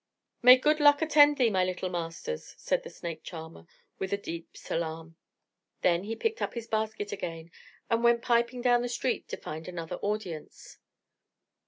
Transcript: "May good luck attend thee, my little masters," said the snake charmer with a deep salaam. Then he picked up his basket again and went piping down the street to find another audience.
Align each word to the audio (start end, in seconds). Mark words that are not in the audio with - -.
"May 0.41 0.57
good 0.57 0.79
luck 0.79 1.03
attend 1.03 1.37
thee, 1.37 1.51
my 1.51 1.63
little 1.63 1.91
masters," 1.91 2.55
said 2.57 2.81
the 2.81 2.89
snake 2.89 3.21
charmer 3.23 3.67
with 3.99 4.11
a 4.11 4.17
deep 4.17 4.57
salaam. 4.57 5.15
Then 5.83 6.05
he 6.05 6.15
picked 6.15 6.41
up 6.41 6.55
his 6.55 6.65
basket 6.65 7.11
again 7.11 7.51
and 7.87 8.03
went 8.03 8.23
piping 8.23 8.63
down 8.63 8.81
the 8.81 8.89
street 8.89 9.27
to 9.27 9.37
find 9.37 9.67
another 9.67 9.97
audience. 9.97 10.79